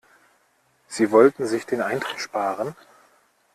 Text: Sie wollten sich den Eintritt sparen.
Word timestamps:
Sie 0.87 1.11
wollten 1.11 1.45
sich 1.45 1.67
den 1.67 1.79
Eintritt 1.83 2.19
sparen. 2.19 2.75